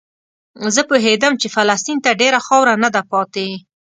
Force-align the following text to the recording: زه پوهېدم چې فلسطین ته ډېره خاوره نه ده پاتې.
زه 0.75 0.81
پوهېدم 0.89 1.33
چې 1.41 1.47
فلسطین 1.55 1.97
ته 2.05 2.11
ډېره 2.21 2.39
خاوره 2.47 2.73
نه 2.83 2.89
ده 2.95 3.01
پاتې. 3.11 3.47